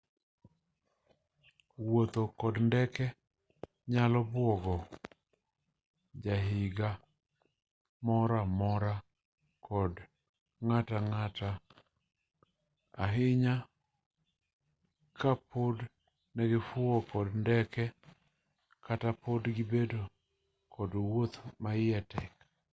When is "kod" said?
2.39-2.55, 9.67-9.93, 17.11-17.27, 20.73-20.91